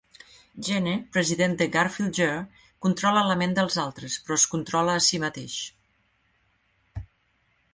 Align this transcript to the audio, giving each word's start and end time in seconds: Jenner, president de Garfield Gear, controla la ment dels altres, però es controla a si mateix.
Jenner, 0.67 0.93
president 1.17 1.51
de 1.59 1.67
Garfield 1.75 2.17
Gear, 2.21 2.39
controla 2.85 3.23
la 3.27 3.35
ment 3.43 3.53
dels 3.59 3.77
altres, 3.83 4.17
però 4.25 4.39
es 4.43 4.47
controla 4.55 4.97
a 5.01 5.05
si 5.09 5.21
mateix. 5.27 5.59